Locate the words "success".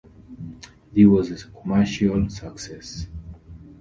2.27-3.05